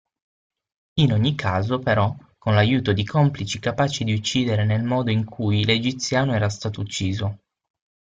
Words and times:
In 1.01 1.13
ogni 1.13 1.35
caso 1.35 1.77
però 1.77 2.11
con 2.39 2.55
l'aiuto 2.55 2.91
di 2.91 3.05
complici 3.05 3.59
capaci 3.59 4.03
di 4.03 4.13
uccidere 4.13 4.65
nel 4.65 4.81
modo 4.81 5.11
in 5.11 5.25
cui 5.25 5.63
l'egiziano 5.63 6.33
era 6.33 6.49
stato 6.49 6.81
ucciso. 6.81 7.37